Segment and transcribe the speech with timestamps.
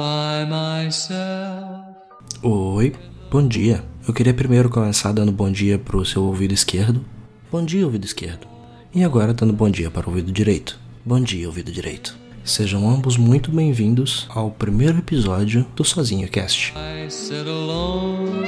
[0.00, 1.94] by myself.
[2.42, 2.94] Oi,
[3.30, 3.84] bom dia.
[4.08, 7.04] Eu queria primeiro começar dando bom dia pro seu ouvido esquerdo.
[7.52, 8.46] Bom dia, ouvido esquerdo.
[8.94, 10.80] E agora dando bom dia para o ouvido direito.
[11.04, 12.16] Bom dia, ouvido direito.
[12.42, 16.72] Sejam ambos muito bem-vindos ao primeiro episódio do Sozinho Cast.
[16.78, 18.46] I sit alone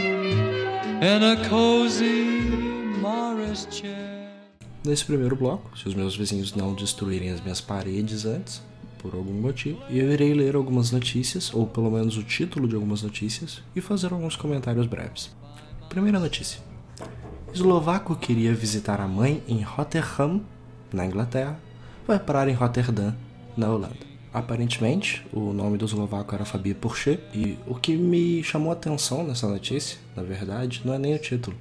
[1.02, 2.48] in a cozy
[2.98, 4.30] Morris chair.
[4.86, 8.62] Nesse primeiro bloco, se os meus vizinhos não destruírem as minhas paredes antes,
[9.02, 13.02] por algum motivo, eu irei ler algumas notícias, ou pelo menos o título de algumas
[13.02, 15.34] notícias, e fazer alguns comentários breves.
[15.88, 16.60] Primeira notícia.
[17.52, 20.40] Eslovaco queria visitar a mãe em Rotterdam,
[20.92, 21.58] na Inglaterra,
[22.06, 23.14] vai parar em Rotterdam,
[23.56, 24.12] na Holanda.
[24.32, 29.26] Aparentemente, o nome do eslovaco era Fabio Pourchet, e o que me chamou a atenção
[29.26, 31.56] nessa notícia, na verdade, não é nem o título.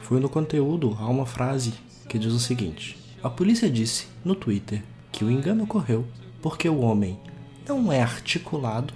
[0.00, 1.72] Foi no conteúdo há uma frase
[2.08, 6.04] que diz o seguinte: A polícia disse no Twitter que o engano ocorreu
[6.44, 7.18] porque o homem
[7.66, 8.92] não é articulado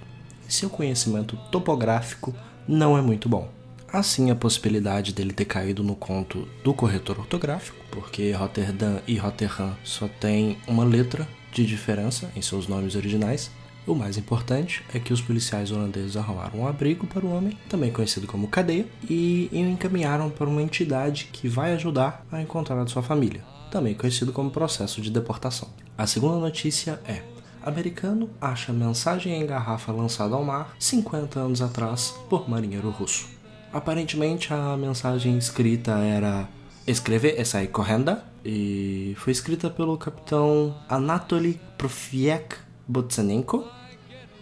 [0.47, 2.31] e seu conhecimento topográfico
[2.67, 3.49] não é muito bom.
[3.91, 9.75] Assim, a possibilidade dele ter caído no conto do corretor ortográfico, porque Rotterdam e Rotterdam
[9.83, 13.49] só tem uma letra de diferença em seus nomes originais.
[13.87, 17.91] O mais importante é que os policiais holandeses arrumaram um abrigo para o homem, também
[17.91, 22.85] conhecido como cadeia, e o encaminharam para uma entidade que vai ajudar a encontrar a
[22.85, 25.67] sua família, também conhecido como processo de deportação.
[25.97, 27.23] A segunda notícia é:
[27.63, 33.27] americano acha mensagem em garrafa lançada ao mar 50 anos atrás por marinheiro russo.
[33.71, 36.47] Aparentemente a mensagem escrita era
[36.87, 42.55] escreve essa aí correndo e foi escrita pelo capitão Anatoly Profiek
[42.87, 43.67] Botsanenko.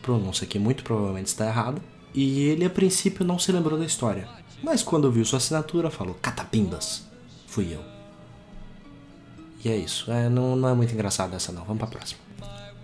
[0.02, 1.82] Pronúncia aqui muito provavelmente está errada.
[2.14, 4.28] E ele a princípio não se lembrou da história,
[4.64, 7.06] mas quando viu sua assinatura falou catapindas.
[7.45, 7.84] Fui eu.
[9.64, 10.12] E é isso.
[10.12, 11.64] É, não, não é muito engraçado essa não.
[11.64, 12.27] Vamos pra próxima.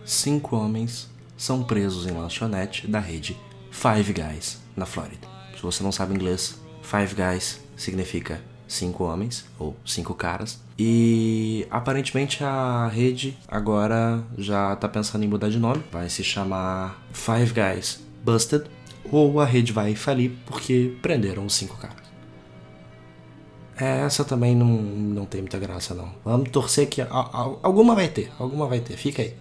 [0.06, 3.38] Cinco homens são presos em lanchonete da rede
[3.72, 5.28] Five Guys na Flórida.
[5.56, 10.60] Se você não sabe inglês, Five Guys significa cinco homens ou cinco caras.
[10.78, 15.84] E aparentemente a rede agora já tá pensando em mudar de nome.
[15.92, 18.66] Vai se chamar Five Guys Busted.
[19.12, 22.04] Ou a rede vai falir porque prenderam os cinco caras.
[23.76, 26.14] Essa também não, não tem muita graça, não.
[26.24, 28.96] Vamos torcer que a- a- alguma vai ter, alguma vai ter.
[28.98, 29.36] Fica aí.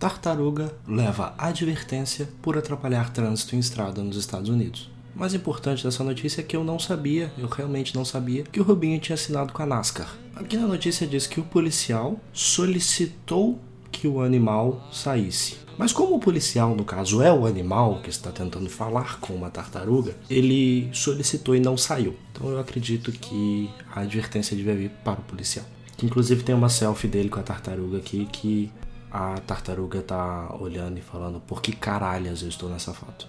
[0.00, 4.90] Tartaruga leva advertência por atrapalhar trânsito em estrada nos Estados Unidos.
[5.14, 8.62] Mais importante dessa notícia é que eu não sabia, eu realmente não sabia, que o
[8.62, 10.16] Rubinho tinha assinado com a NASCAR.
[10.34, 13.60] Aqui na notícia diz que o policial solicitou
[13.92, 15.58] que o animal saísse.
[15.76, 19.50] Mas como o policial, no caso, é o animal que está tentando falar com uma
[19.50, 22.16] tartaruga, ele solicitou e não saiu.
[22.32, 25.66] Então eu acredito que a advertência devia vir para o policial.
[25.98, 28.72] Que inclusive tem uma selfie dele com a tartaruga aqui que
[29.10, 33.26] a tartaruga tá olhando e falando por que caralhas eu estou nessa foto.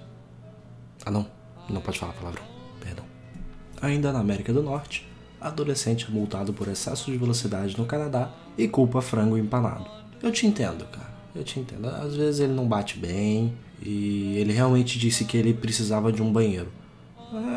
[1.05, 1.25] Ah não,
[1.69, 2.43] não pode falar palavrão,
[2.79, 3.05] perdão.
[3.81, 5.09] Ainda na América do Norte,
[5.39, 9.89] adolescente multado por excesso de velocidade no Canadá e culpa frango empanado.
[10.21, 11.09] Eu te entendo, cara.
[11.33, 11.87] Eu te entendo.
[11.87, 16.31] Às vezes ele não bate bem e ele realmente disse que ele precisava de um
[16.31, 16.71] banheiro.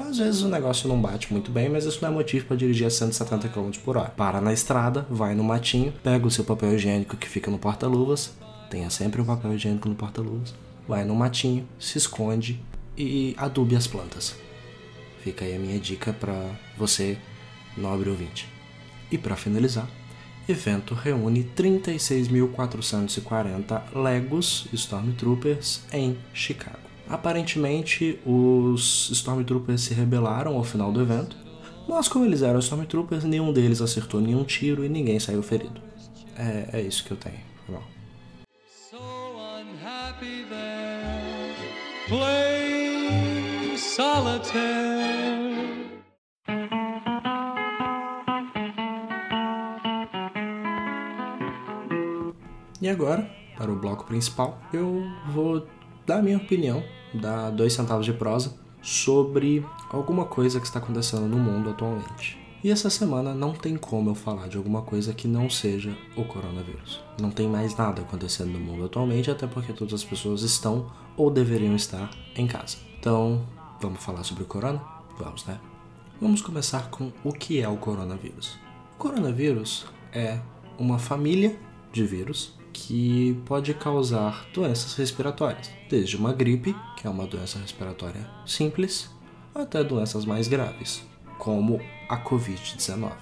[0.08, 2.86] Às vezes o negócio não bate muito bem, mas isso não é motivo para dirigir
[2.86, 4.10] a 170 km por hora.
[4.10, 8.32] Para na estrada, vai no matinho, pega o seu papel higiênico que fica no porta-luvas,
[8.70, 10.54] tenha sempre um papel higiênico no porta-luvas,
[10.86, 12.62] vai no matinho, se esconde
[12.96, 14.36] e adube as plantas.
[15.24, 16.40] Fica aí a minha dica para
[16.78, 17.18] você,
[17.76, 18.48] nobre ouvinte.
[19.10, 19.88] E para finalizar,
[20.48, 26.83] evento reúne 36.440 Legos Stormtroopers em Chicago.
[27.08, 31.36] Aparentemente, os Stormtroopers se rebelaram ao final do evento,
[31.88, 35.80] mas como eles eram Stormtroopers, nenhum deles acertou nenhum tiro e ninguém saiu ferido.
[36.36, 37.40] É, é isso que eu tenho.
[37.66, 37.84] Foi mal.
[38.66, 41.54] So unhappy there,
[42.08, 45.14] playing solitaire.
[52.80, 55.66] E agora, para o bloco principal, eu vou
[56.06, 56.82] dar minha opinião,
[57.12, 62.38] dar dois centavos de prosa, sobre alguma coisa que está acontecendo no mundo atualmente.
[62.62, 66.24] E essa semana não tem como eu falar de alguma coisa que não seja o
[66.24, 66.98] coronavírus.
[67.20, 71.30] Não tem mais nada acontecendo no mundo atualmente, até porque todas as pessoas estão ou
[71.30, 72.78] deveriam estar em casa.
[72.98, 73.46] Então,
[73.80, 74.82] vamos falar sobre o corona?
[75.18, 75.60] Vamos, né?
[76.20, 78.58] Vamos começar com o que é o coronavírus.
[78.94, 80.40] O coronavírus é
[80.78, 81.58] uma família
[81.92, 88.28] de vírus que pode causar doenças respiratórias, desde uma gripe, que é uma doença respiratória
[88.44, 89.08] simples,
[89.54, 91.02] até doenças mais graves,
[91.38, 93.12] como a Covid-19.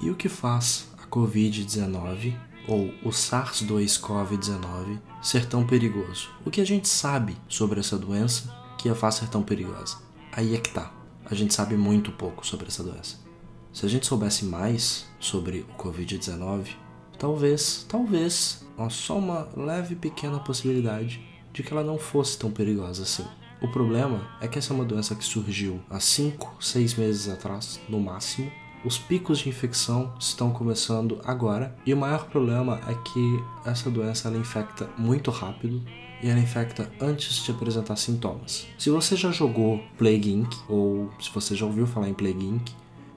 [0.00, 2.34] E o que faz a Covid-19
[2.66, 6.30] ou o SARS-2-CoV-19 ser tão perigoso?
[6.44, 9.98] O que a gente sabe sobre essa doença que a faz ser tão perigosa?
[10.32, 10.90] Aí é que tá.
[11.24, 13.18] A gente sabe muito pouco sobre essa doença.
[13.72, 16.68] Se a gente soubesse mais sobre o Covid-19,
[17.18, 21.20] talvez, talvez, só uma leve pequena possibilidade
[21.52, 23.24] de que ela não fosse tão perigosa assim.
[23.62, 27.80] O problema é que essa é uma doença que surgiu há 5, 6 meses atrás,
[27.88, 28.52] no máximo.
[28.84, 34.28] Os picos de infecção estão começando agora e o maior problema é que essa doença
[34.28, 35.82] ela infecta muito rápido
[36.22, 38.66] e ela infecta antes de apresentar sintomas.
[38.78, 40.54] Se você já jogou Plague Inc.
[40.68, 42.70] ou se você já ouviu falar em Plague Inc.,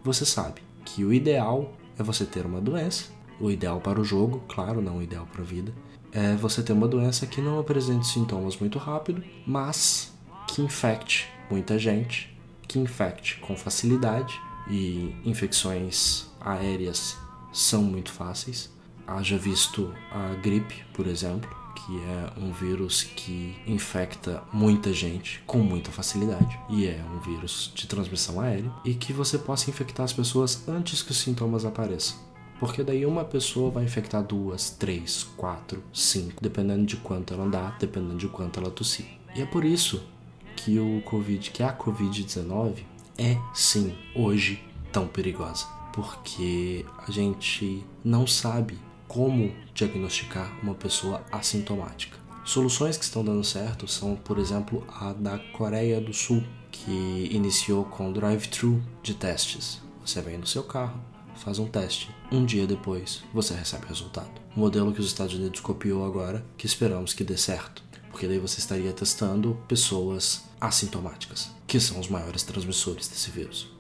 [0.04, 3.06] você sabe que o ideal é você ter uma doença,
[3.40, 5.74] o ideal para o jogo, claro, não o ideal para a vida,
[6.12, 10.12] é você ter uma doença que não apresente sintomas muito rápido, mas
[10.48, 12.36] que infecte muita gente,
[12.68, 14.40] que infecte com facilidade
[14.70, 17.18] e infecções aéreas
[17.52, 18.72] são muito fáceis.
[19.06, 25.60] Haja visto a gripe, por exemplo, que é um vírus que infecta muita gente com
[25.60, 30.14] muita facilidade e é um vírus de transmissão aérea e que você possa infectar as
[30.14, 32.29] pessoas antes que os sintomas apareçam.
[32.60, 37.78] Porque daí uma pessoa vai infectar duas, três, quatro, cinco, dependendo de quanto ela andar,
[37.80, 39.06] dependendo de quanto ela tossir.
[39.36, 40.04] E é por isso
[40.56, 42.84] que o Covid, que a Covid-19
[43.18, 44.62] é sim hoje
[44.92, 48.78] tão perigosa, porque a gente não sabe
[49.08, 52.18] como diagnosticar uma pessoa assintomática.
[52.46, 57.86] Soluções que estão dando certo são, por exemplo, a da Coreia do Sul, que iniciou
[57.86, 59.82] com drive-thru de testes.
[60.06, 61.00] Você vem no seu carro,
[61.40, 62.10] faz um teste.
[62.32, 64.30] Um dia depois, você recebe o resultado.
[64.56, 67.84] O modelo que os Estados Unidos copiou agora, que esperamos que dê certo.
[68.12, 73.72] Porque daí você estaria testando pessoas assintomáticas, que são os maiores transmissores desse vírus.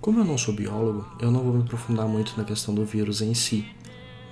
[0.00, 3.20] Como eu não sou biólogo, eu não vou me aprofundar muito na questão do vírus
[3.20, 3.66] em si,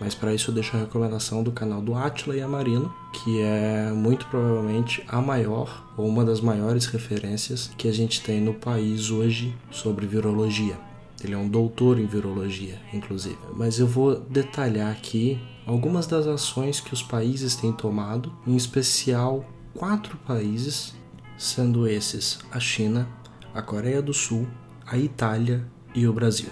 [0.00, 3.40] mas para isso eu deixo a recomendação do canal do Atila e a Marino, que
[3.40, 8.54] é muito provavelmente a maior ou uma das maiores referências que a gente tem no
[8.54, 10.76] país hoje sobre virologia.
[11.24, 13.38] Ele é um doutor em virologia, inclusive.
[13.54, 19.42] Mas eu vou detalhar aqui algumas das ações que os países têm tomado, em especial
[19.72, 20.94] quatro países,
[21.38, 23.08] sendo esses a China,
[23.54, 24.46] a Coreia do Sul,
[24.86, 26.50] a Itália e o Brasil.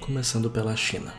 [0.00, 1.14] Começando pela China.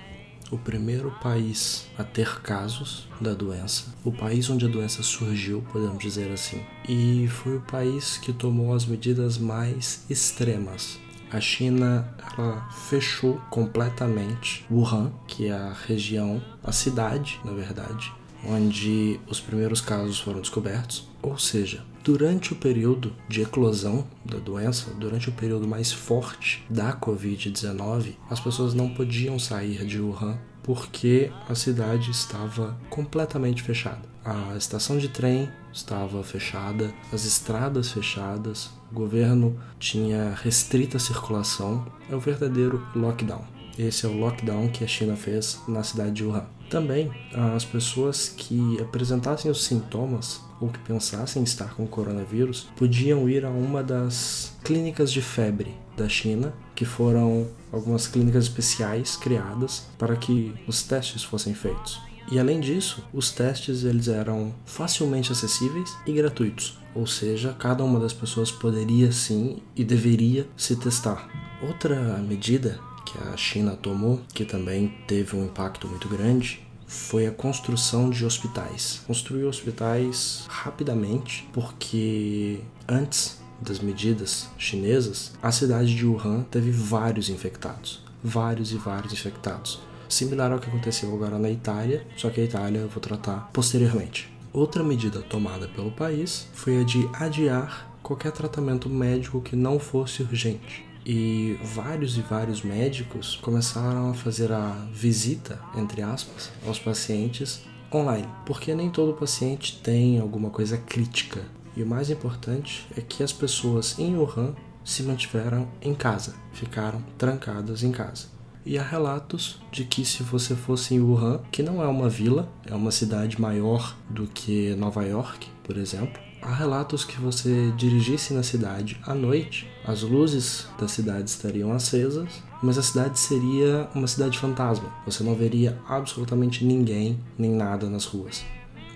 [0.52, 5.98] O primeiro país a ter casos da doença, o país onde a doença surgiu, podemos
[5.98, 11.00] dizer assim, e foi o país que tomou as medidas mais extremas
[11.34, 12.08] a China
[12.38, 18.14] ela fechou completamente Wuhan, que é a região, a cidade, na verdade,
[18.48, 21.10] onde os primeiros casos foram descobertos.
[21.24, 26.96] Ou seja, durante o período de eclosão da doença, durante o período mais forte da
[26.96, 34.13] Covid-19, as pessoas não podiam sair de Wuhan porque a cidade estava completamente fechada.
[34.26, 41.86] A estação de trem estava fechada, as estradas fechadas, o governo tinha restrita circulação.
[42.10, 43.44] É o verdadeiro lockdown.
[43.78, 46.46] Esse é o lockdown que a China fez na cidade de Wuhan.
[46.70, 47.12] Também,
[47.56, 53.50] as pessoas que apresentassem os sintomas ou que pensassem estar com coronavírus podiam ir a
[53.50, 60.54] uma das clínicas de febre da China, que foram algumas clínicas especiais criadas para que
[60.66, 62.13] os testes fossem feitos.
[62.32, 68.00] E além disso, os testes eles eram facilmente acessíveis e gratuitos, ou seja, cada uma
[68.00, 71.30] das pessoas poderia sim e deveria se testar.
[71.62, 77.32] Outra medida que a China tomou, que também teve um impacto muito grande, foi a
[77.32, 79.02] construção de hospitais.
[79.06, 88.04] Construiu hospitais rapidamente, porque antes das medidas chinesas, a cidade de Wuhan teve vários infectados.
[88.24, 89.82] Vários e vários infectados.
[90.10, 94.32] Similar ao que aconteceu agora na Itália, só que a Itália eu vou tratar posteriormente.
[94.52, 100.22] Outra medida tomada pelo país foi a de adiar qualquer tratamento médico que não fosse
[100.22, 100.86] urgente.
[101.06, 107.62] E vários e vários médicos começaram a fazer a visita, entre aspas, aos pacientes
[107.94, 111.44] online, porque nem todo paciente tem alguma coisa crítica
[111.76, 117.04] e o mais importante é que as pessoas em Wuhan se mantiveram em casa, ficaram
[117.18, 118.28] trancadas em casa.
[118.66, 122.50] E há relatos de que se você fosse em Wuhan, que não é uma vila,
[122.66, 128.34] é uma cidade maior do que Nova York, por exemplo, há relatos que você dirigisse
[128.34, 134.08] na cidade à noite, as luzes da cidade estariam acesas, mas a cidade seria uma
[134.08, 134.90] cidade fantasma.
[135.06, 138.46] Você não veria absolutamente ninguém nem nada nas ruas.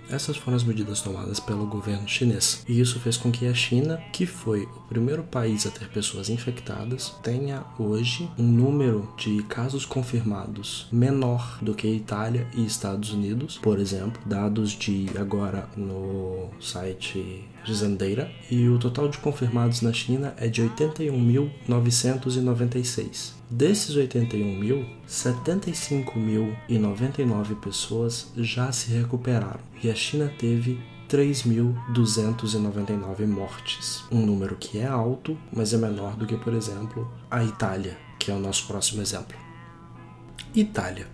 [0.10, 2.64] Essas foram as medidas tomadas pelo governo chinês.
[2.68, 6.30] E isso fez com que a China, que foi o primeiro país a ter pessoas
[6.30, 13.58] infectadas, tenha hoje um número de casos confirmados menor do que Itália e Estados Unidos,
[13.58, 20.36] por exemplo, dados de agora no site Zendeira, e o total de confirmados na China
[20.38, 23.32] é de 81.996.
[23.50, 34.04] Desses 81 mil, 75.099 pessoas já se recuperaram e a China teve 3.299 mortes.
[34.12, 38.30] Um número que é alto, mas é menor do que, por exemplo, a Itália, que
[38.30, 39.38] é o nosso próximo exemplo.
[40.54, 41.08] Itália.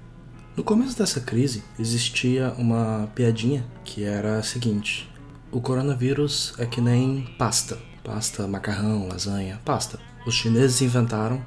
[0.56, 5.10] No começo dessa crise, existia uma piadinha que era a seguinte:
[5.54, 7.78] o coronavírus é que nem pasta.
[8.04, 10.00] Pasta, macarrão, lasanha, pasta.
[10.26, 11.46] Os chineses inventaram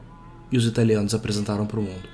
[0.50, 2.08] e os italianos apresentaram para o mundo.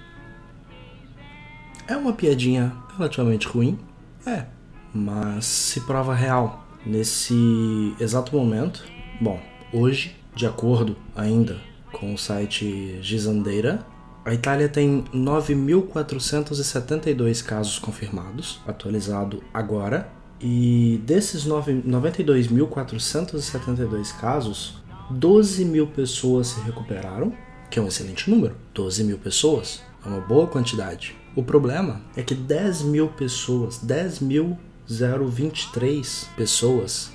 [1.87, 3.79] É uma piadinha relativamente ruim?
[4.27, 4.47] É,
[4.95, 6.67] mas se prova real.
[6.85, 8.83] Nesse exato momento,
[9.21, 9.41] bom,
[9.73, 11.61] hoje, de acordo ainda
[11.93, 13.87] com o site Gizandeira,
[14.25, 26.49] a Itália tem 9.472 casos confirmados, atualizado agora, e desses 92.472 casos, 12 mil pessoas
[26.49, 27.33] se recuperaram
[27.71, 28.55] que é um excelente número.
[28.75, 31.17] 12 mil pessoas é uma boa quantidade.
[31.35, 37.11] O problema é que 10 mil pessoas, 10.023 pessoas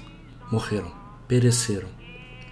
[0.51, 0.91] morreram,
[1.27, 1.89] pereceram.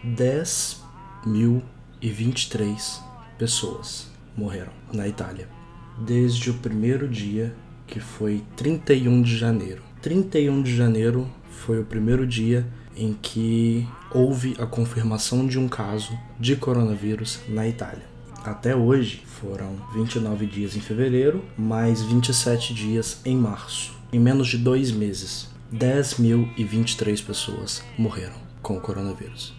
[0.05, 3.01] 10.023
[3.39, 4.05] pessoas
[4.37, 5.49] morreram na Itália
[5.97, 7.53] desde o primeiro dia,
[7.87, 9.81] que foi 31 de janeiro.
[10.05, 12.63] 31 de janeiro foi o primeiro dia
[12.95, 18.03] em que houve a confirmação de um caso de coronavírus na Itália.
[18.43, 23.95] Até hoje foram 29 dias em fevereiro, mais 27 dias em março.
[24.13, 29.55] Em menos de dois meses, 10.023 pessoas morreram com o coronavírus.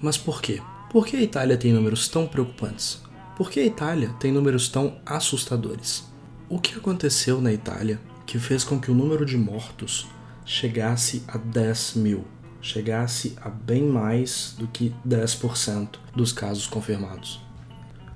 [0.00, 0.62] Mas por quê?
[0.88, 3.02] Por que a Itália tem números tão preocupantes?
[3.36, 6.08] Por que a Itália tem números tão assustadores?
[6.48, 7.98] O que aconteceu na Itália
[8.30, 10.06] que fez com que o número de mortos
[10.46, 12.24] chegasse a 10 mil?
[12.62, 17.40] chegasse a bem mais do que 10% dos casos confirmados?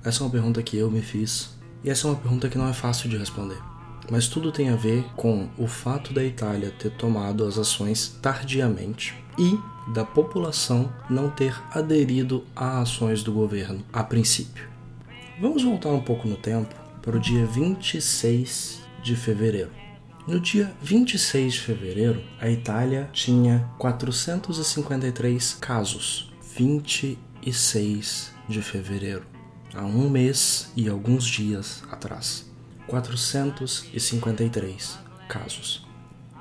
[0.05, 2.69] Essa é uma pergunta que eu me fiz e essa é uma pergunta que não
[2.69, 3.57] é fácil de responder.
[4.09, 9.15] Mas tudo tem a ver com o fato da Itália ter tomado as ações tardiamente
[9.37, 9.59] e
[9.91, 14.69] da população não ter aderido a ações do governo a princípio.
[15.41, 19.84] Vamos voltar um pouco no tempo para o dia 26 de fevereiro.
[20.27, 26.33] No dia 26 de fevereiro, a Itália tinha 453 casos.
[26.57, 29.23] 26 de fevereiro,
[29.75, 32.51] há um mês e alguns dias atrás.
[32.87, 34.97] 453
[35.29, 35.85] casos.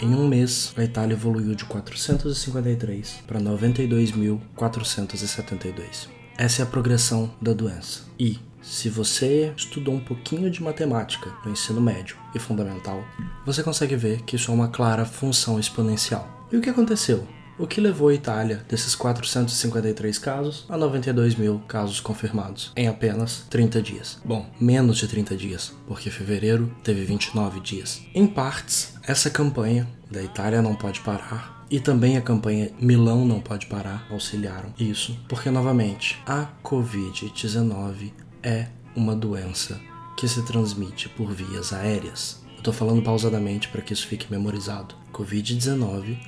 [0.00, 6.08] Em um mês, a Itália evoluiu de 453 para 92.472.
[6.38, 8.04] Essa é a progressão da doença.
[8.18, 13.04] E se você estudou um pouquinho de matemática no ensino médio e fundamental,
[13.44, 16.46] você consegue ver que isso é uma clara função exponencial.
[16.50, 17.26] E o que aconteceu?
[17.56, 23.46] O que levou a Itália desses 453 casos a 92 mil casos confirmados em apenas
[23.48, 24.18] 30 dias?
[24.24, 28.02] Bom, menos de 30 dias, porque fevereiro teve 29 dias.
[28.12, 33.40] Em partes, essa campanha da Itália não pode parar e também a campanha Milão não
[33.40, 39.80] pode parar auxiliaram isso, porque novamente a Covid-19 é uma doença
[40.16, 42.44] que se transmite por vias aéreas.
[42.56, 44.94] Eu tô falando pausadamente para que isso fique memorizado.
[45.12, 46.18] Covid-19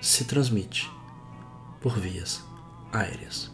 [0.00, 0.88] se transmite
[1.80, 2.42] por vias
[2.92, 3.50] aéreas.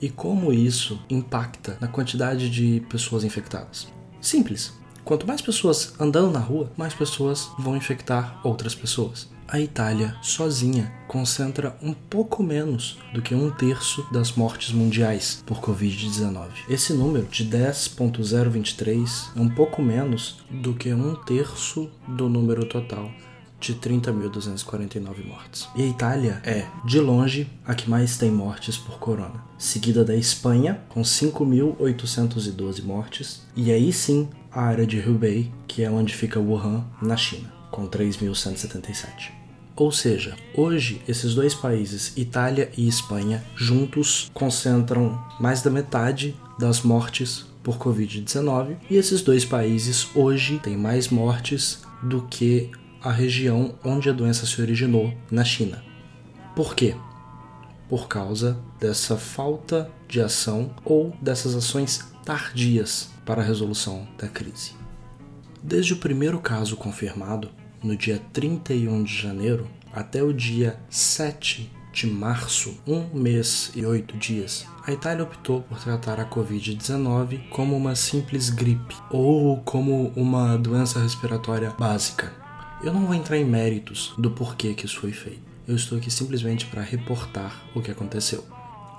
[0.00, 3.88] E como isso impacta na quantidade de pessoas infectadas?
[4.20, 4.72] Simples.
[5.04, 10.92] Quanto mais pessoas andando na rua, mais pessoas vão infectar outras pessoas a Itália, sozinha,
[11.06, 16.48] concentra um pouco menos do que um terço das mortes mundiais por Covid-19.
[16.68, 23.10] Esse número de 10,023 é um pouco menos do que um terço do número total
[23.60, 25.68] de 30.249 mortes.
[25.74, 30.14] E a Itália é, de longe, a que mais tem mortes por corona, seguida da
[30.14, 36.38] Espanha, com 5.812 mortes, e aí sim a área de Hubei, que é onde fica
[36.38, 39.32] Wuhan, na China com 3.177.
[39.74, 46.82] Ou seja, hoje esses dois países, Itália e Espanha, juntos concentram mais da metade das
[46.82, 52.70] mortes por Covid-19 e esses dois países hoje têm mais mortes do que
[53.02, 55.82] a região onde a doença se originou, na China.
[56.54, 56.94] Por quê?
[57.88, 64.74] Por causa dessa falta de ação ou dessas ações tardias para a resolução da crise.
[65.60, 67.50] Desde o primeiro caso confirmado,
[67.84, 74.16] no dia 31 de janeiro, até o dia 7 de março, um mês e oito
[74.16, 80.56] dias, a Itália optou por tratar a Covid-19 como uma simples gripe ou como uma
[80.56, 82.32] doença respiratória básica.
[82.82, 85.42] Eu não vou entrar em méritos do porquê que isso foi feito.
[85.68, 88.44] Eu estou aqui simplesmente para reportar o que aconteceu.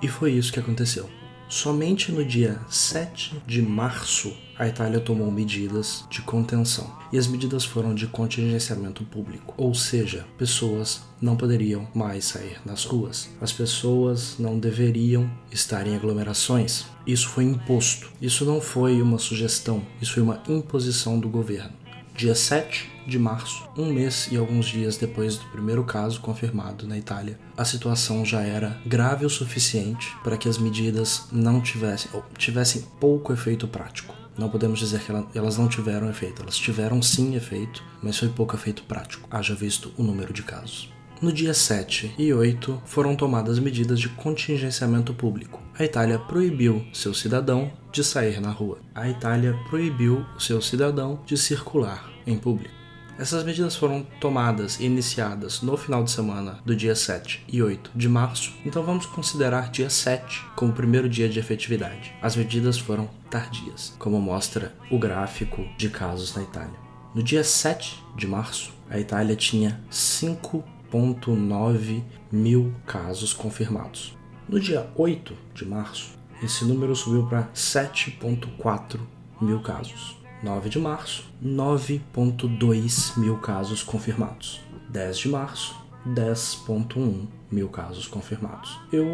[0.02, 1.10] E foi isso que aconteceu.
[1.48, 6.92] Somente no dia 7 de março, a Itália tomou medidas de contenção.
[7.12, 12.84] E as medidas foram de contingenciamento público, ou seja, pessoas não poderiam mais sair nas
[12.84, 13.30] ruas.
[13.40, 16.86] As pessoas não deveriam estar em aglomerações.
[17.06, 18.12] Isso foi imposto.
[18.22, 21.86] Isso não foi uma sugestão, isso foi uma imposição do governo
[22.16, 26.98] dia 7 de março, um mês e alguns dias depois do primeiro caso confirmado na
[26.98, 32.24] Itália, a situação já era grave o suficiente para que as medidas não tivessem ou
[32.38, 34.16] tivessem pouco efeito prático.
[34.38, 38.56] Não podemos dizer que elas não tiveram efeito, elas tiveram sim efeito, mas foi pouco
[38.56, 40.94] efeito prático, haja visto o número de casos.
[41.22, 45.62] No dia 7 e 8 foram tomadas medidas de contingenciamento público.
[45.80, 48.80] A Itália proibiu seu cidadão de sair na rua.
[48.94, 52.85] A Itália proibiu seu cidadão de circular em público.
[53.18, 57.92] Essas medidas foram tomadas e iniciadas no final de semana do dia 7 e 8
[57.96, 62.14] de março, então vamos considerar dia 7 como o primeiro dia de efetividade.
[62.22, 66.80] As medidas foram tardias, como mostra o gráfico de casos na Itália.
[67.14, 74.18] No dia 7 de março, a Itália tinha 5 1,9 mil casos confirmados.
[74.48, 79.00] No dia 8 de março, esse número subiu para 7,4
[79.42, 80.15] mil casos.
[80.44, 84.62] 9 de março, 9,2 mil casos confirmados.
[84.90, 85.76] 10 de março,
[86.08, 88.80] 10,1 mil casos confirmados.
[88.92, 89.06] Eu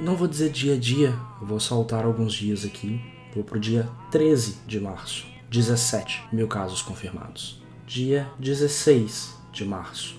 [0.00, 3.00] não vou dizer dia a dia, vou saltar alguns dias aqui.
[3.34, 7.62] Vou para o dia 13 de março, 17 mil casos confirmados.
[7.86, 10.16] Dia 16 de março,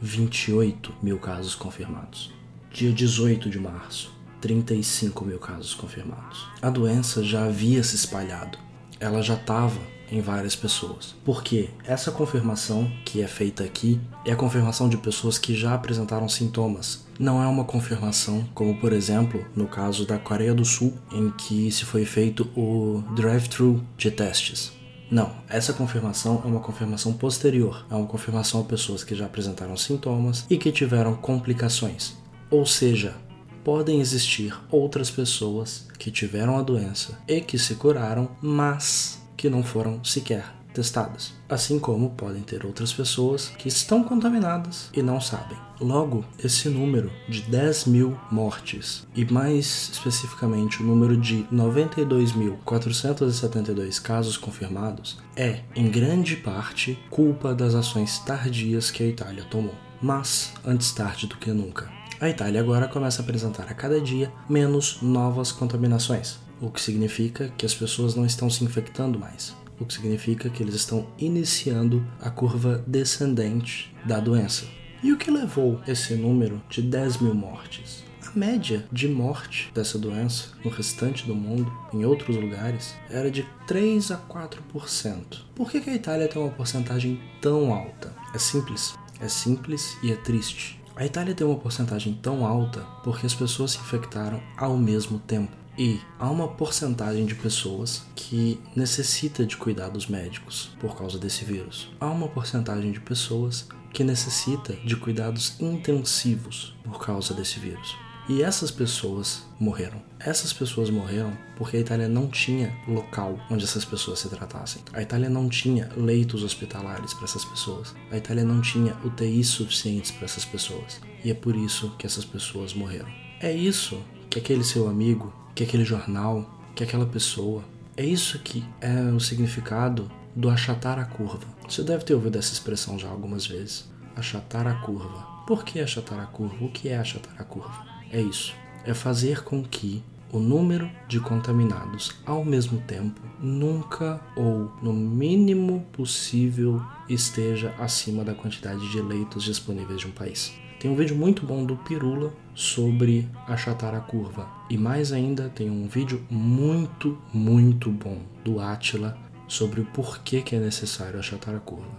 [0.00, 2.32] 28 mil casos confirmados.
[2.70, 6.46] Dia 18 de março, 35 mil casos confirmados.
[6.60, 8.58] A doença já havia se espalhado,
[9.00, 9.78] ela já estava
[10.10, 11.14] em várias pessoas.
[11.24, 16.28] Porque essa confirmação que é feita aqui é a confirmação de pessoas que já apresentaram
[16.28, 17.06] sintomas.
[17.18, 21.70] Não é uma confirmação como, por exemplo, no caso da Coreia do Sul, em que
[21.70, 24.72] se foi feito o drive-thru de testes.
[25.10, 29.76] Não, essa confirmação é uma confirmação posterior, é uma confirmação a pessoas que já apresentaram
[29.76, 32.14] sintomas e que tiveram complicações.
[32.50, 33.16] Ou seja,
[33.64, 39.62] podem existir outras pessoas que tiveram a doença e que se curaram, mas que não
[39.62, 45.56] foram sequer testadas, assim como podem ter outras pessoas que estão contaminadas e não sabem.
[45.80, 54.36] Logo, esse número de 10 mil mortes e mais especificamente o número de 92.472 casos
[54.36, 59.74] confirmados é, em grande parte, culpa das ações tardias que a Itália tomou.
[60.00, 64.32] Mas, antes tarde do que nunca, a Itália agora começa a apresentar a cada dia
[64.48, 69.84] menos novas contaminações, o que significa que as pessoas não estão se infectando mais o
[69.84, 74.66] que significa que eles estão iniciando a curva descendente da doença.
[75.02, 78.04] E o que levou esse número de 10 mil mortes?
[78.26, 83.46] A média de morte dessa doença no restante do mundo, em outros lugares, era de
[83.66, 85.44] 3 a 4%.
[85.54, 88.12] Por que, a Itália tem uma porcentagem tão alta?
[88.34, 88.94] É simples.
[89.20, 90.78] É simples e é triste.
[90.94, 95.56] A Itália tem uma porcentagem tão alta porque as pessoas se infectaram ao mesmo tempo.
[95.78, 101.88] E há uma porcentagem de pessoas que necessita de cuidados médicos por causa desse vírus.
[102.00, 107.96] Há uma porcentagem de pessoas que necessita de cuidados intensivos por causa desse vírus.
[108.28, 110.02] E essas pessoas morreram.
[110.18, 114.82] Essas pessoas morreram porque a Itália não tinha local onde essas pessoas se tratassem.
[114.92, 117.94] A Itália não tinha leitos hospitalares para essas pessoas.
[118.10, 121.00] A Itália não tinha UTIs suficientes para essas pessoas.
[121.24, 123.08] E é por isso que essas pessoas morreram.
[123.40, 127.64] É isso que aquele seu amigo que aquele jornal, que aquela pessoa.
[127.96, 131.48] É isso que é o significado do achatar a curva.
[131.68, 133.90] Você deve ter ouvido essa expressão já algumas vezes.
[134.14, 135.26] Achatar a curva.
[135.48, 136.64] Por que achatar a curva?
[136.64, 137.84] O que é achatar a curva?
[138.12, 138.54] É isso.
[138.84, 140.00] É fazer com que
[140.32, 148.32] o número de contaminados ao mesmo tempo nunca ou no mínimo possível esteja acima da
[148.32, 150.52] quantidade de leitos disponíveis de um país.
[150.78, 154.48] Tem um vídeo muito bom do Pirula sobre achatar a curva.
[154.70, 160.54] E mais ainda, tem um vídeo muito, muito bom do Atila sobre o porquê que
[160.54, 161.90] é necessário achatar a curva.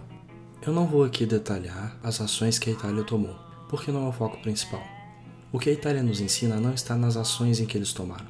[0.66, 3.36] Eu não vou aqui detalhar as ações que a Itália tomou,
[3.68, 4.82] porque não é o foco principal.
[5.52, 8.28] O que a Itália nos ensina não está nas ações em que eles tomaram,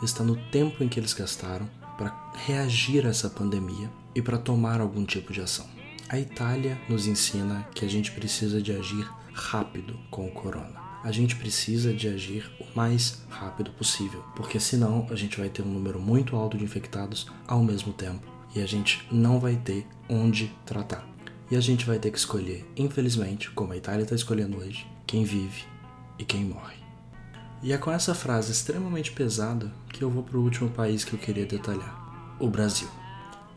[0.00, 2.14] está no tempo em que eles gastaram para
[2.46, 5.66] reagir a essa pandemia e para tomar algum tipo de ação.
[6.08, 9.08] A Itália nos ensina que a gente precisa de agir
[9.38, 10.88] rápido com o corona.
[11.04, 15.62] A gente precisa de agir o mais rápido possível, porque senão a gente vai ter
[15.62, 19.86] um número muito alto de infectados ao mesmo tempo e a gente não vai ter
[20.08, 21.06] onde tratar.
[21.50, 25.24] E a gente vai ter que escolher, infelizmente, como a Itália está escolhendo hoje, quem
[25.24, 25.62] vive
[26.18, 26.76] e quem morre.
[27.62, 31.14] E é com essa frase extremamente pesada que eu vou para o último país que
[31.14, 32.88] eu queria detalhar: o Brasil.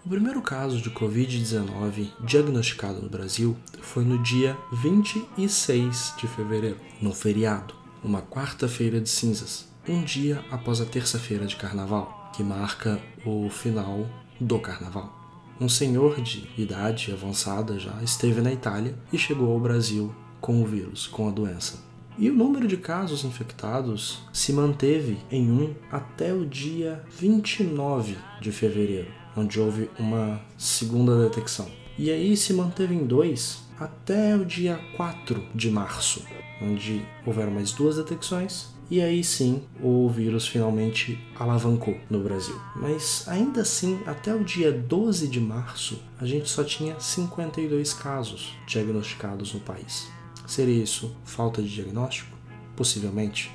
[0.03, 7.13] O primeiro caso de Covid-19 diagnosticado no Brasil foi no dia 26 de fevereiro, no
[7.13, 13.47] feriado, uma quarta-feira de cinzas, um dia após a terça-feira de carnaval, que marca o
[13.51, 14.07] final
[14.39, 15.15] do carnaval.
[15.59, 20.11] Um senhor de idade avançada já esteve na Itália e chegou ao Brasil
[20.41, 21.77] com o vírus, com a doença.
[22.17, 28.51] E o número de casos infectados se manteve em um até o dia 29 de
[28.51, 31.70] fevereiro onde houve uma segunda detecção.
[31.98, 36.24] E aí se manteve em dois até o dia 4 de março,
[36.62, 38.70] onde houveram mais duas detecções.
[38.89, 42.60] E aí sim o vírus finalmente alavancou no Brasil.
[42.76, 48.54] Mas ainda assim, até o dia 12 de março, a gente só tinha 52 casos
[48.67, 50.10] diagnosticados no país.
[50.46, 52.38] Seria isso falta de diagnóstico?
[52.76, 53.50] Possivelmente.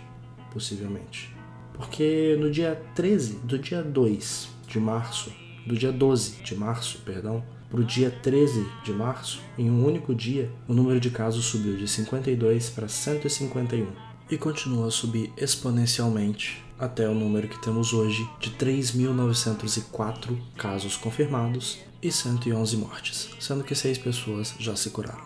[0.51, 1.37] Possivelmente.
[1.75, 5.31] Porque no dia 13, do dia 2 de março
[5.67, 10.15] do dia 12 de março, perdão, para o dia 13 de março, em um único
[10.15, 13.89] dia, o número de casos subiu de 52 para 151
[14.31, 21.79] e continua a subir exponencialmente até o número que temos hoje de 3.904 casos confirmados
[22.03, 25.25] e 111 mortes, sendo que 6 pessoas já se curaram.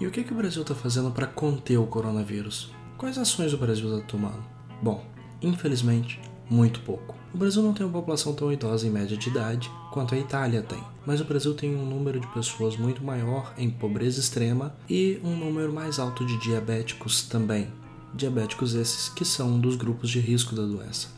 [0.00, 2.72] E o que, que o Brasil está fazendo para conter o coronavírus?
[2.96, 4.42] Quais ações o Brasil está tomando?
[4.80, 5.04] Bom,
[5.42, 7.14] infelizmente, muito pouco.
[7.32, 10.62] O Brasil não tem uma população tão idosa em média de idade quanto a Itália
[10.62, 15.20] tem, mas o Brasil tem um número de pessoas muito maior em pobreza extrema e
[15.22, 17.68] um número mais alto de diabéticos também.
[18.14, 21.08] Diabéticos esses que são um dos grupos de risco da doença.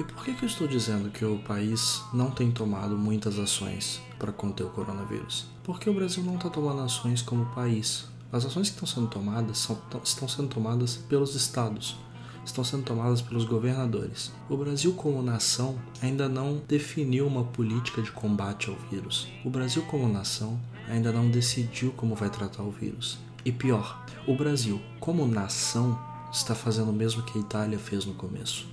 [0.00, 4.00] E por que, que eu estou dizendo que o país não tem tomado muitas ações
[4.16, 5.46] para conter o coronavírus?
[5.64, 8.06] Porque o Brasil não está tomando ações como país.
[8.30, 11.96] As ações que estão sendo tomadas são, estão sendo tomadas pelos estados,
[12.48, 14.32] estão sendo tomadas pelos governadores.
[14.48, 19.28] O Brasil, como nação, ainda não definiu uma política de combate ao vírus.
[19.44, 20.58] O Brasil, como nação,
[20.88, 23.18] ainda não decidiu como vai tratar o vírus.
[23.44, 25.98] E pior, o Brasil, como nação,
[26.32, 28.66] está fazendo o mesmo que a Itália fez no começo.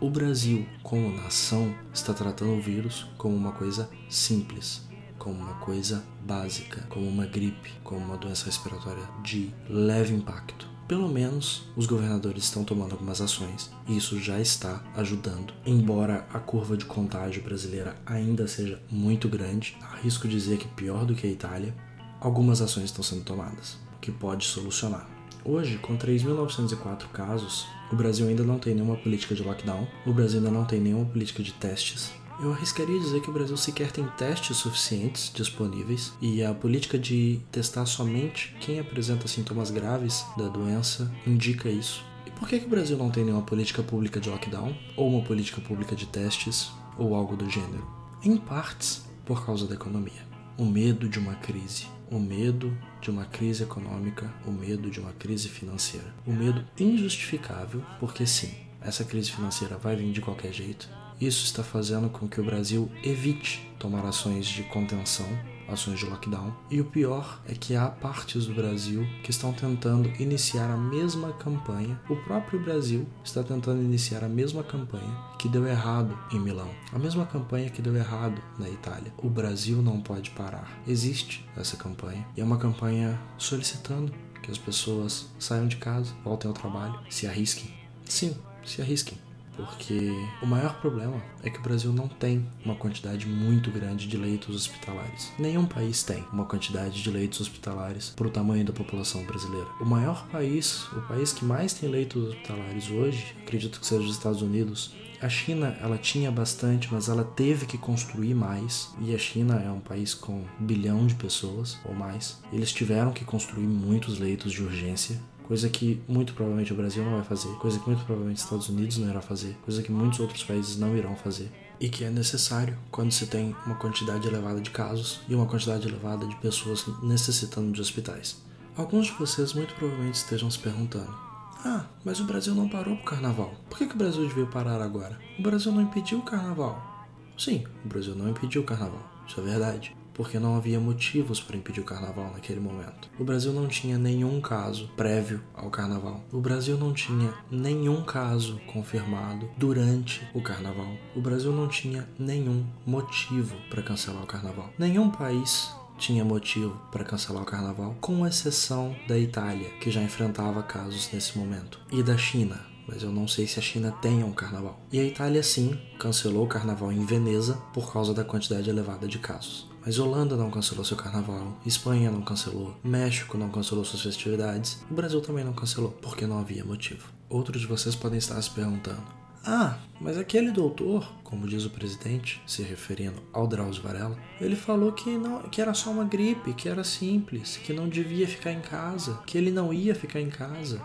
[0.00, 4.82] O Brasil, como nação, está tratando o vírus como uma coisa simples,
[5.18, 11.08] como uma coisa básica, como uma gripe, como uma doença respiratória de leve impacto pelo
[11.08, 15.54] menos os governadores estão tomando algumas ações e isso já está ajudando.
[15.64, 21.14] Embora a curva de contágio brasileira ainda seja muito grande, arrisco dizer que pior do
[21.14, 21.74] que a Itália,
[22.20, 25.08] algumas ações estão sendo tomadas, o que pode solucionar.
[25.42, 30.40] Hoje, com 3.904 casos, o Brasil ainda não tem nenhuma política de lockdown, o Brasil
[30.40, 34.04] ainda não tem nenhuma política de testes, eu arriscaria dizer que o Brasil sequer tem
[34.18, 41.10] testes suficientes disponíveis e a política de testar somente quem apresenta sintomas graves da doença
[41.24, 42.04] indica isso.
[42.26, 45.24] E por que, que o Brasil não tem nenhuma política pública de lockdown ou uma
[45.24, 47.86] política pública de testes ou algo do gênero?
[48.24, 50.26] Em partes, por causa da economia.
[50.58, 55.12] O medo de uma crise, o medo de uma crise econômica, o medo de uma
[55.12, 56.12] crise financeira.
[56.26, 60.88] O medo injustificável, porque sim, essa crise financeira vai vir de qualquer jeito
[61.26, 65.26] isso está fazendo com que o Brasil evite tomar ações de contenção,
[65.68, 66.52] ações de lockdown.
[66.70, 71.32] E o pior é que há partes do Brasil que estão tentando iniciar a mesma
[71.34, 72.00] campanha.
[72.08, 76.98] O próprio Brasil está tentando iniciar a mesma campanha que deu errado em Milão, a
[76.98, 79.12] mesma campanha que deu errado na Itália.
[79.18, 80.82] O Brasil não pode parar.
[80.86, 86.48] Existe essa campanha e é uma campanha solicitando que as pessoas saiam de casa, voltem
[86.48, 87.72] ao trabalho, se arrisquem.
[88.04, 89.16] Sim, se arrisquem
[89.56, 90.12] porque
[90.42, 94.54] o maior problema é que o Brasil não tem uma quantidade muito grande de leitos
[94.54, 95.32] hospitalares.
[95.38, 99.68] Nenhum país tem uma quantidade de leitos hospitalares para o tamanho da população brasileira.
[99.80, 104.16] O maior país, o país que mais tem leitos hospitalares hoje, acredito que seja os
[104.16, 108.92] Estados Unidos, a China, ela tinha bastante, mas ela teve que construir mais.
[109.00, 112.40] E a China é um país com um bilhão de pessoas ou mais.
[112.52, 115.16] Eles tiveram que construir muitos leitos de urgência
[115.52, 118.70] coisa que muito provavelmente o Brasil não vai fazer, coisa que muito provavelmente os Estados
[118.70, 121.52] Unidos não irá fazer, coisa que muitos outros países não irão fazer.
[121.78, 125.86] E que é necessário quando se tem uma quantidade elevada de casos e uma quantidade
[125.86, 128.42] elevada de pessoas necessitando de hospitais.
[128.74, 131.14] Alguns de vocês muito provavelmente estejam se perguntando:
[131.62, 133.54] Ah, mas o Brasil não parou pro carnaval.
[133.68, 135.20] Por que, que o Brasil devia parar agora?
[135.38, 137.06] O Brasil não impediu o carnaval.
[137.36, 139.94] Sim, o Brasil não impediu o carnaval, isso é verdade.
[140.14, 143.10] Porque não havia motivos para impedir o carnaval naquele momento.
[143.18, 146.22] O Brasil não tinha nenhum caso prévio ao carnaval.
[146.32, 150.96] O Brasil não tinha nenhum caso confirmado durante o carnaval.
[151.14, 154.70] O Brasil não tinha nenhum motivo para cancelar o carnaval.
[154.78, 160.62] Nenhum país tinha motivo para cancelar o carnaval, com exceção da Itália, que já enfrentava
[160.62, 164.32] casos nesse momento, e da China, mas eu não sei se a China tem um
[164.32, 164.80] carnaval.
[164.90, 169.18] E a Itália sim cancelou o carnaval em Veneza por causa da quantidade elevada de
[169.18, 169.71] casos.
[169.84, 174.94] Mas Holanda não cancelou seu carnaval, Espanha não cancelou, México não cancelou suas festividades, o
[174.94, 177.08] Brasil também não cancelou, porque não havia motivo.
[177.28, 179.02] Outros de vocês podem estar se perguntando:
[179.44, 184.92] ah, mas aquele doutor, como diz o presidente, se referindo ao Drauzio Varela, ele falou
[184.92, 188.60] que, não, que era só uma gripe, que era simples, que não devia ficar em
[188.60, 190.80] casa, que ele não ia ficar em casa.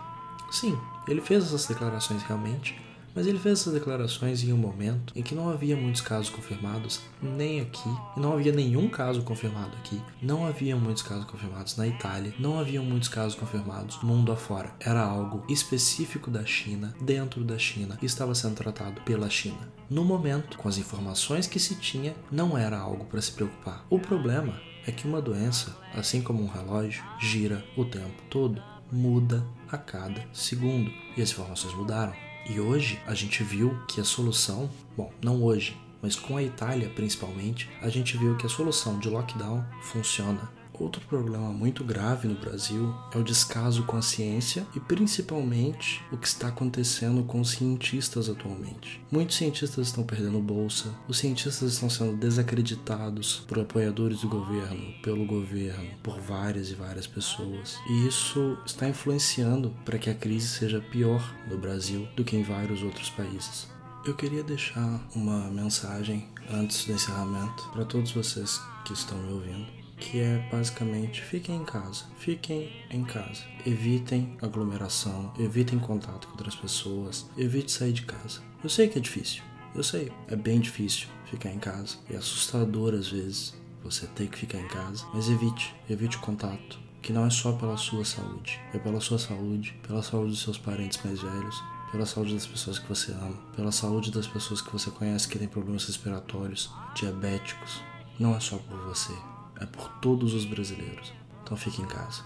[0.50, 2.74] Sim, ele fez essas declarações realmente,
[3.18, 7.00] mas ele fez essas declarações em um momento em que não havia muitos casos confirmados,
[7.20, 11.84] nem aqui, e não havia nenhum caso confirmado aqui, não havia muitos casos confirmados na
[11.84, 14.72] Itália, não havia muitos casos confirmados mundo afora.
[14.78, 19.68] Era algo específico da China, dentro da China, e estava sendo tratado pela China.
[19.90, 23.84] No momento, com as informações que se tinha, não era algo para se preocupar.
[23.90, 29.44] O problema é que uma doença, assim como um relógio, gira o tempo todo, muda
[29.68, 32.27] a cada segundo, e as informações mudaram.
[32.48, 36.88] E hoje a gente viu que a solução, bom, não hoje, mas com a Itália
[36.88, 40.50] principalmente, a gente viu que a solução de lockdown funciona.
[40.78, 46.16] Outro problema muito grave no Brasil é o descaso com a ciência e principalmente o
[46.16, 49.02] que está acontecendo com os cientistas atualmente.
[49.10, 55.26] Muitos cientistas estão perdendo bolsa, os cientistas estão sendo desacreditados por apoiadores do governo, pelo
[55.26, 57.76] governo, por várias e várias pessoas.
[57.88, 62.44] E isso está influenciando para que a crise seja pior no Brasil do que em
[62.44, 63.66] vários outros países.
[64.06, 69.77] Eu queria deixar uma mensagem antes do encerramento para todos vocês que estão me ouvindo
[69.98, 76.54] que é basicamente fiquem em casa, fiquem em casa, evitem aglomeração, evitem contato com outras
[76.54, 78.40] pessoas, evite sair de casa.
[78.62, 79.42] Eu sei que é difícil,
[79.74, 84.38] eu sei, é bem difícil ficar em casa, é assustador às vezes você ter que
[84.38, 88.60] ficar em casa, mas evite, evite o contato, que não é só pela sua saúde,
[88.72, 92.78] é pela sua saúde, pela saúde dos seus parentes mais velhos, pela saúde das pessoas
[92.78, 97.80] que você ama, pela saúde das pessoas que você conhece que têm problemas respiratórios, diabéticos.
[98.18, 99.14] Não é só por você,
[99.60, 101.12] é por todos os brasileiros.
[101.42, 102.22] Então fique em casa.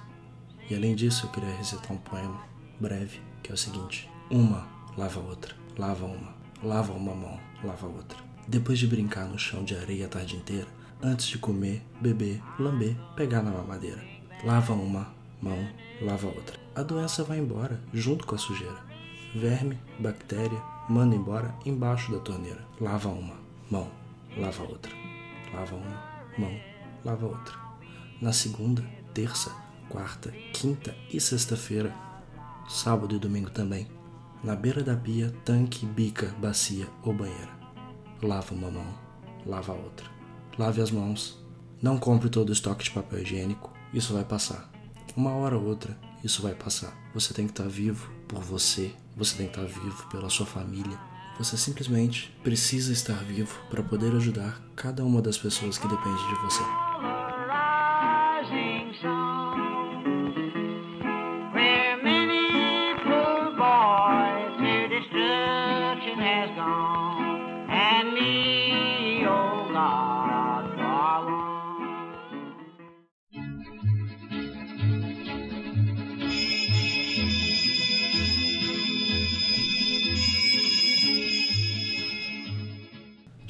[0.68, 2.40] E além disso, eu queria recitar um poema
[2.80, 4.66] breve, que é o seguinte: Uma
[4.96, 8.18] lava outra, lava uma, lava uma mão, lava outra.
[8.46, 10.66] Depois de brincar no chão de areia a tarde inteira,
[11.02, 14.02] antes de comer, beber, lamber, pegar na mamadeira.
[14.44, 15.68] Lava uma mão,
[16.00, 16.58] lava outra.
[16.74, 18.78] A doença vai embora, junto com a sujeira.
[19.34, 22.66] Verme, bactéria, manda embora embaixo da torneira.
[22.80, 23.36] Lava uma
[23.70, 23.90] mão,
[24.36, 24.92] lava outra.
[25.54, 26.02] Lava uma
[26.38, 26.60] mão,
[27.04, 27.54] lava outra.
[28.20, 29.50] Na segunda, terça,
[29.88, 31.94] quarta, quinta e sexta-feira,
[32.68, 33.86] sábado e domingo também.
[34.42, 37.50] Na beira da pia, tanque, bica, bacia ou banheira.
[38.22, 38.94] Lava uma mão,
[39.46, 40.06] lava a outra.
[40.58, 41.40] Lave as mãos.
[41.80, 44.70] Não compre todo o estoque de papel higiênico, isso vai passar.
[45.16, 46.96] Uma hora ou outra, isso vai passar.
[47.14, 50.98] Você tem que estar vivo por você, você tem que estar vivo pela sua família.
[51.38, 56.34] Você simplesmente precisa estar vivo para poder ajudar cada uma das pessoas que depende de
[56.42, 56.91] você.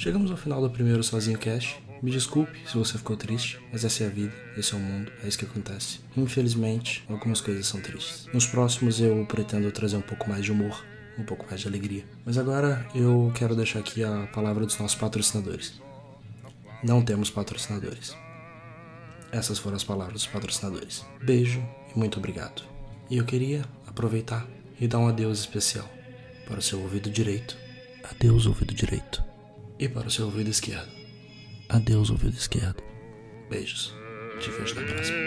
[0.02, 1.80] Chegamos ao final do primeiro Sozinho Cast.
[2.02, 5.12] Me desculpe se você ficou triste, mas essa é a vida, esse é o mundo,
[5.22, 6.00] é isso que acontece.
[6.16, 8.26] Infelizmente, algumas coisas são tristes.
[8.34, 10.84] Nos próximos eu pretendo trazer um pouco mais de humor,
[11.16, 12.04] um pouco mais de alegria.
[12.26, 15.80] Mas agora eu quero deixar aqui a palavra dos nossos patrocinadores.
[16.82, 18.16] Não temos patrocinadores.
[19.30, 21.06] Essas foram as palavras dos patrocinadores.
[21.22, 22.64] Beijo e muito obrigado.
[23.08, 24.48] E eu queria aproveitar
[24.80, 25.88] e dar um adeus especial
[26.44, 27.56] para o seu ouvido direito.
[28.02, 29.30] Adeus, ouvido direito
[29.82, 30.88] e para o seu ouvido esquerdo.
[31.68, 32.80] Adeus, ouvido esquerdo.
[33.50, 33.92] Beijos.
[34.38, 35.18] Te vejo na próxima.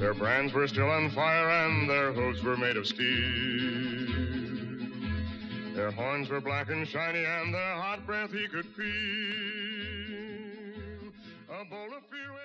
[0.00, 3.06] Their brands were still on fire and their hooves were made of steel.
[5.74, 8.86] Their horns were black and shiny and their hot breath he could feel.
[11.50, 12.41] A bolt of fear went through him.